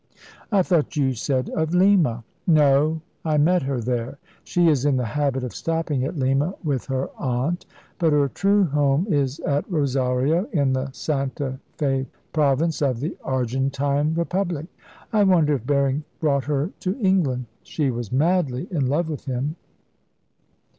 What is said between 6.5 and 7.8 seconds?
with her aunt.